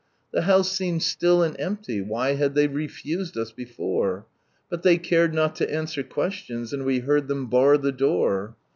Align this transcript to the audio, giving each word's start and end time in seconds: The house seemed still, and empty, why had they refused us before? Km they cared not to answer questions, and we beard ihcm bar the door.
The 0.33 0.41
house 0.41 0.71
seemed 0.71 1.03
still, 1.03 1.43
and 1.43 1.55
empty, 1.59 2.01
why 2.01 2.33
had 2.33 2.55
they 2.55 2.65
refused 2.67 3.37
us 3.37 3.51
before? 3.51 4.25
Km 4.73 4.81
they 4.81 4.97
cared 4.97 5.31
not 5.35 5.55
to 5.57 5.71
answer 5.71 6.01
questions, 6.01 6.73
and 6.73 6.85
we 6.85 6.99
beard 7.01 7.27
ihcm 7.27 7.51
bar 7.51 7.77
the 7.77 7.91
door. 7.91 8.55